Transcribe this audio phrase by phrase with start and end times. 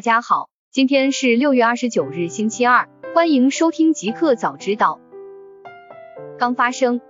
[0.00, 4.98] 大家好，今天是六月二十九日，星期二，欢迎收听极客早知道。
[6.38, 7.02] 刚发生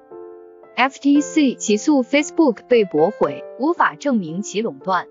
[0.77, 5.07] ，FTC 起诉 Facebook 被驳回，无法证明其垄断。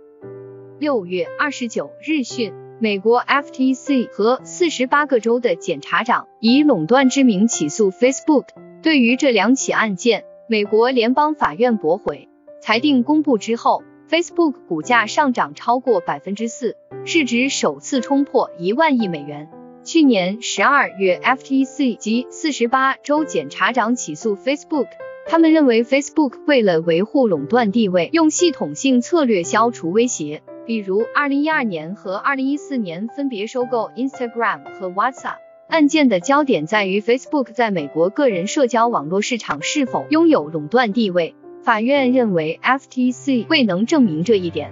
[0.77, 8.47] 六月二十九日讯，美国 FTC 和四十八个州的检察长以垄断之名起诉 Facebook。
[8.83, 12.27] 对于这两起案件，美国联邦法院驳回。
[12.61, 13.83] 裁定公布之后。
[14.09, 16.75] Facebook 股价上涨超过百分之四，
[17.05, 19.51] 市值首次冲破一万亿美元。
[19.83, 24.87] 去年十二月，FTC 及四十八州检察长起诉 Facebook，
[25.27, 35.37] 他们认为 Facebook 为了维护垄断地位，用系统性策略消除威胁，比如二零一二年和二零一四年分别收购 Instagram 和 WhatsApp。
[35.67, 41.35] 案件的焦点在于 Facebook 在美国个人社交网络市场是否拥有垄断地位。
[41.61, 44.71] 法院认为 FTC 未能证明这一点。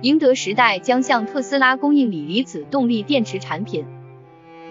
[0.00, 3.84] 宁德时代将向特斯拉供应锂离子动力电池产品。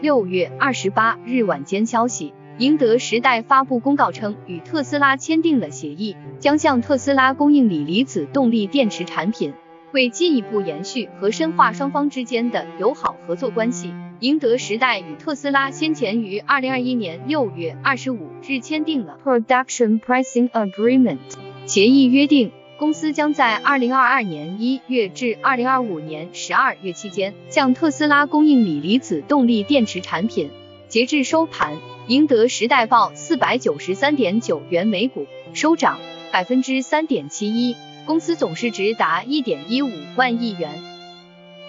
[0.01, 9.53] 六月二十八日晚间消息，宁德时代发布公告称，与特斯拉签订了协议，将向特斯拉供应锂离子动力电池产品。
[9.93, 21.19] 为进一步延续和深化双方之间的友好合作关系，宁德时代与特斯拉先前于二零二一年六月二十五日签订了 Production Pricing Agreement
[21.67, 30.49] 协议，约定公司将在二零二二年一月至二零二五年十二月期间向特斯拉供应锂离子动力电池产品。
[30.87, 31.75] 截至收盘，
[32.07, 35.99] 宁德时代报四百九十三点九元每股，收涨
[36.31, 37.75] 百分之三点七一。
[38.07, 40.81] 公司总市值达一点一五万亿元。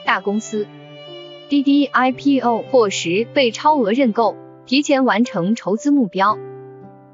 [0.06, 0.66] 大公司，
[1.48, 6.38] 滴滴 IPO 或十被超额认购，提前完成筹资目标。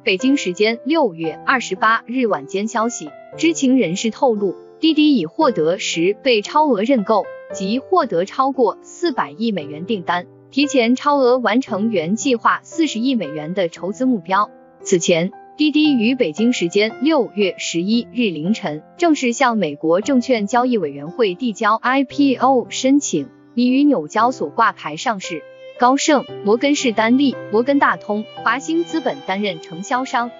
[0.02, 14.50] 北京时间六月二十八日晚间消息，知情人士透露，滴滴已获得十被超额认购，即获得超过四百亿美元订单，提前超额完成原计划四十亿美元的筹资目标。
[14.80, 15.30] 此前。
[15.56, 25.42] 滴滴于北京时间六月十一日凌晨正式向美国证券交易委员会递交 IPO 申请，拟于纽交所挂牌上市。
[25.78, 30.30] 高盛、摩根士丹利、摩根大通、华兴资本担任承销商。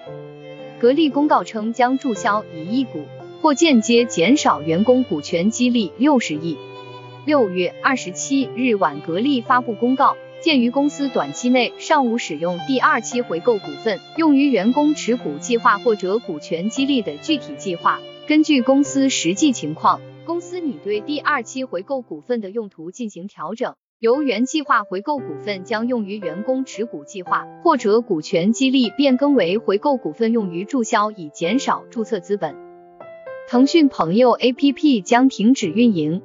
[0.79, 3.05] 格力公告称将注销一亿股，
[3.41, 6.57] 或间接减少员工股权激励六十亿。
[7.25, 10.15] 六月二十七日晚，格力发布公告。
[10.41, 32.55] 鉴于公司短期内尚无使用第二期回购股份用于员工持股计划或者股权激励的具体计划，根据公司实际情况，公司拟对第二期回购股份的用途进行调整，由原计划回购股份将用于员工持股计划或者股权激励变更为回购股份用于注销，以减少注册资本。
[33.47, 36.21] 腾讯朋友 APP 将停止运营，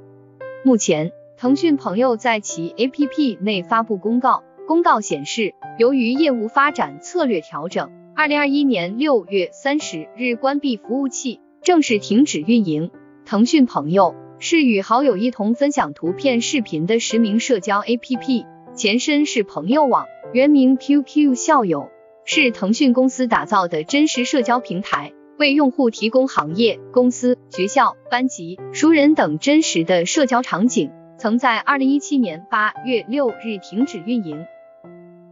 [0.64, 1.12] 目前。
[1.36, 12.90] 腾讯朋友在其 APP 内发布公告，公告显示，由于业务发展策略调整，二零二一年六月三十日关闭服务器，正式停止运营。
[13.30, 21.90] 腾讯朋友是与好友一同分享图片、视频的实名社交 APP，前身是朋友网，原名 QQ 校友，
[22.24, 30.90] 是腾讯公司打造的真实社交平台，为用户提供行业、公司、学校、班级、熟人等真实的社交场景。
[31.16, 34.44] 曾在二零一七年八月六日停止运营。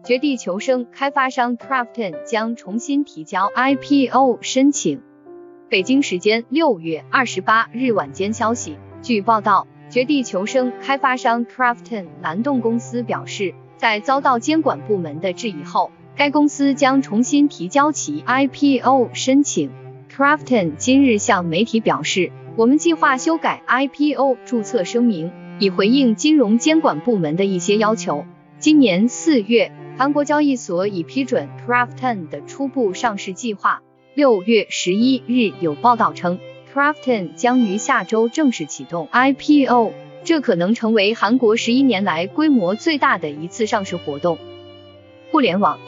[0.04, 5.02] 绝地求生开发商 Crafton 将重新提交 IPO 申请。
[5.70, 19.70] 北京时间六月二十八日晚间消息，据报道，绝地求生开发商 Crafton 蓝洞公司表示，在遭到监管部门的质疑后，该公司将重新提交其 IPO 申请。
[20.10, 25.30] Crafton 今日向媒体表示，我们计划修改 IPO 注册声明。
[25.60, 28.24] 以回应金融监管部门的一些要求。
[28.60, 33.82] 今年四月，韩国交易所已批准 Crafton 的初步上市计划。
[34.18, 36.40] 六月十一日，有报道称
[36.74, 39.92] ，Crafton 将于下周正式启动 IPO，
[40.24, 44.36] 这可能成为韩国十一年来规模最大的一次上市活动。
[45.30, 45.78] 互联网，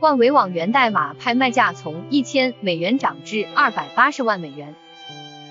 [0.00, 4.74] 万维网源代码拍卖价从一千美元涨至二百八十万美元。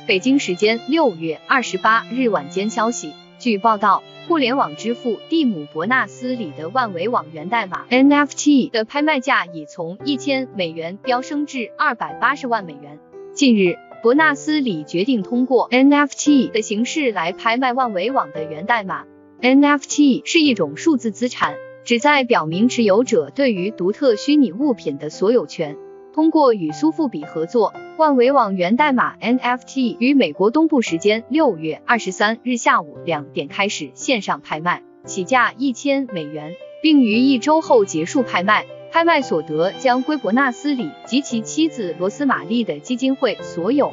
[0.06, 3.13] 北京时间六月二十八日晚间消息。
[3.38, 12.98] 据报道，互联网之父蒂姆·伯纳斯里的万维网源代码 NFT 的拍卖价已从一千美元飙升至二百八十万美元。
[13.34, 19.04] 近日，伯纳斯里决定通过 NFT 的形式来拍卖万维网的源代码。
[19.42, 25.76] NFT 是一种数字资产，旨在表明持有者对于独特虚拟物品的所有权。
[26.16, 38.66] 通过与苏富比合作，万维网源代码 NFT 于美国东部时间六月二十三日下午两点开始线上拍卖，起价一千美元，并于一周后结束拍卖。
[38.94, 43.92] 拍卖所得将归伯纳斯里及其妻子罗斯玛丽的基金会所有。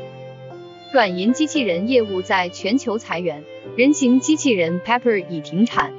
[0.92, 3.42] 软银机器人业务在全球裁员，
[3.76, 5.92] 人形机器人 Pepper 已停产。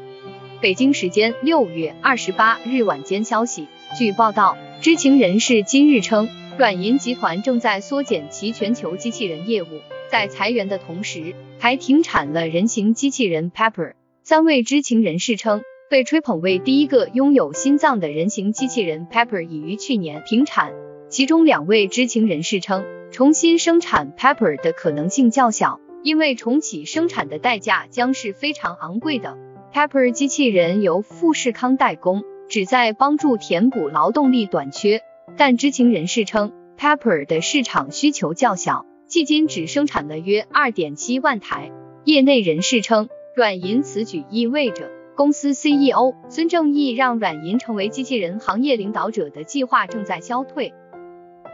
[0.61, 3.67] 北京时间六月二十八日晚间消息，
[3.99, 6.27] 据报道，知情人士今日称，
[6.57, 9.79] 软银集团正在缩减其全球机器人业务，
[10.11, 13.93] 在裁员的同时，还停产了人形机器人 Pepper。
[14.23, 15.61] 三位知情人士称。
[15.89, 20.73] 被吹捧为第一个拥有心脏的人形机器人 Pepper 已于去年停产，
[21.07, 29.37] 其中两位知情人士称，重新生产 Pepper 的可能性较小，因为重启生产的代价将是非常昂贵的。
[29.71, 35.01] Pepper 机器人由富士康代工，旨在帮助填补劳动力短缺，
[35.37, 41.71] 但知情人士称，Pepper 的市场需求较小，迄今只生产了约2.7万台。
[42.05, 44.91] 业内人士称，软银此举意味着。
[45.15, 50.73] 公司 CEO 孙正义让软银成为机器人行业领导者的计划正在消退。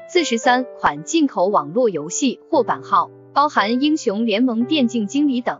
[0.08, 5.60] 四十三款进口网络游戏获版号，包含英雄联盟电竞经理等。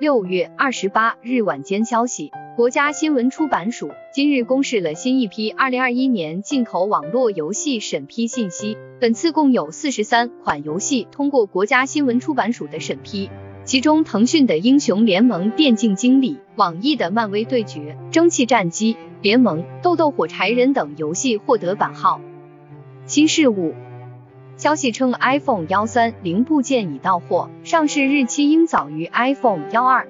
[0.00, 13.28] 六月二十八日晚间消息，国家新闻出版署今日公示了新一批二零二一年进口网络游戏审批信息，本次共有四十三款游戏通过国家新闻出版署的审批。
[13.64, 22.20] 其中，腾讯的英雄联盟电竞经理、网易的漫威对决、蒸汽战机联盟、豆豆火柴人等游戏获得版号。
[23.04, 23.74] 新事物
[24.56, 30.06] 消息称，iPhone 幺三零部件已到货，上市日期应早于 iPhone 幺二。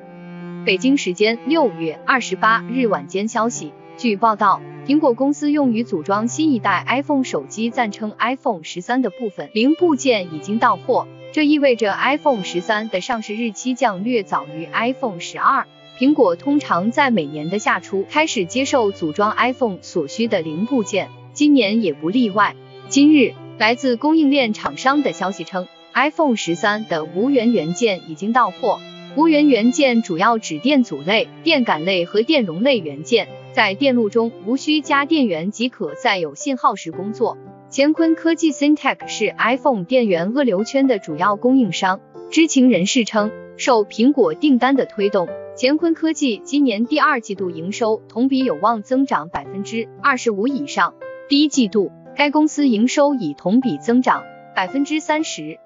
[0.65, 11.07] 北京时间六月二十八日晚间消息，据报道，苹果公司用于组装新一代 iPhone 手机暂称 iPhone 十三的部分零部件已经到货。
[11.33, 15.67] 这意味着 iPhone 十三的上市日期将略早于 iPhone 十二。
[15.99, 22.57] 苹果通常在每年的夏初开始接受组装 iPhone 所需的零部件，今年也不例外。
[22.89, 28.81] 今日，来自供应链厂商的消息称，iPhone 十三的无源元件已经到货。
[29.17, 37.39] 无源元件主要指电阻类、电感类和电容类元件，在电路中无需加电源即可在有信号时工作。
[37.71, 42.01] 乾坤科技 Syntec 是 iPhone 电源恶流圈的主要供应商。
[42.31, 50.95] 知情人士称，受苹果订单的推动，乾坤科技今年第二季度营收同比有望增长百分之二十五以上。
[51.29, 54.25] 第一季度，该公司营收已同比增长
[54.57, 55.61] 百分之三十。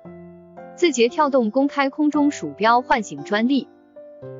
[0.78, 3.66] 字节跳动公开空中鼠标唤醒专利。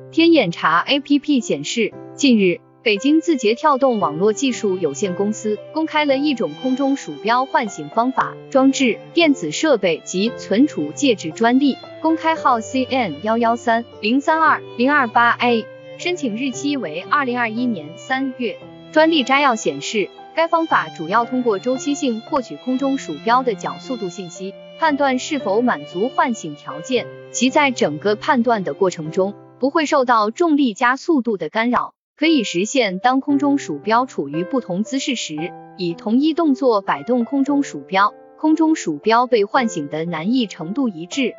[0.09, 2.61] 天眼查 APP 显示，近日。
[2.81, 15.65] 北京字节跳动网络技术有限公司公开了一种空中鼠标唤醒方法装置、电子设备及存储介质专利，公开号 CN 幺幺三零三二零二八 A，
[15.97, 18.57] 申请日期为二零二一年三月。
[18.93, 27.05] 专利摘要显示，该方法主要通过周期性获取空中鼠标的角速度信息，判断是否满足唤醒条件。
[27.31, 31.93] 其在整个判断的过程中，不会受到重力加速度的干扰。
[32.15, 35.35] 可以实现当空中鼠标处于不同姿势时，
[35.77, 41.33] 以同一动作摆动空中鼠标，空中鼠标被唤醒的难易程度一致。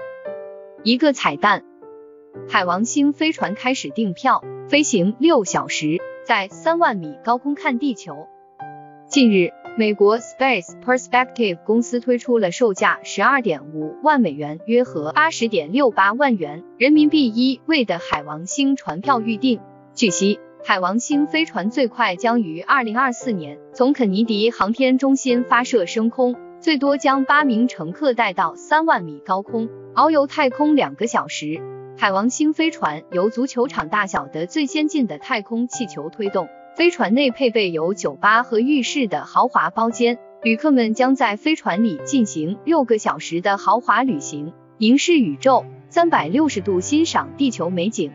[0.83, 1.65] 一个彩蛋，
[2.49, 8.27] 海王星飞船开始订票，飞行六小时，在三万米高空看地球。
[9.07, 9.51] 近日，
[9.81, 19.59] 美国 Space Perspective 公司推出了售价十二点五万美元，约合八十点六八万元人民币一位的海王星船票预订。
[19.95, 20.39] 据悉。
[20.63, 31.63] 海王星飞船最快将于二零二四年从肯尼迪航天中心发射升空，最多将八名乘客带到三万米高空，遨游太空两个小时。
[31.97, 36.47] 海王星飞船由足球场大小的最先进的太空气球推动，
[36.81, 48.11] 飞船内配备有酒吧和浴室的豪华包间，旅客们将在飞船里进行六个小时的豪华旅行，凝视宇宙，三百六十度欣赏地球美景。